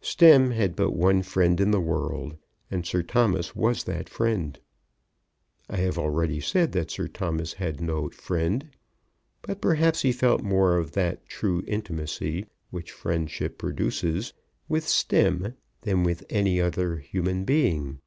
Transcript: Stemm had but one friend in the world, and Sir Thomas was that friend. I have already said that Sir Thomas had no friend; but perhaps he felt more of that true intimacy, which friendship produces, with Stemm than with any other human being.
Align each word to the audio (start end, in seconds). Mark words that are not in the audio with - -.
Stemm 0.00 0.52
had 0.52 0.74
but 0.74 0.92
one 0.92 1.20
friend 1.20 1.60
in 1.60 1.70
the 1.70 1.78
world, 1.78 2.38
and 2.70 2.86
Sir 2.86 3.02
Thomas 3.02 3.54
was 3.54 3.84
that 3.84 4.08
friend. 4.08 4.58
I 5.68 5.76
have 5.76 5.98
already 5.98 6.40
said 6.40 6.72
that 6.72 6.90
Sir 6.90 7.06
Thomas 7.08 7.52
had 7.52 7.78
no 7.82 8.08
friend; 8.08 8.70
but 9.42 9.60
perhaps 9.60 10.00
he 10.00 10.10
felt 10.10 10.40
more 10.42 10.78
of 10.78 10.92
that 10.92 11.28
true 11.28 11.62
intimacy, 11.66 12.46
which 12.70 12.90
friendship 12.90 13.58
produces, 13.58 14.32
with 14.66 14.88
Stemm 14.88 15.56
than 15.82 16.04
with 16.04 16.24
any 16.30 16.58
other 16.58 16.96
human 16.96 17.44
being. 17.44 18.00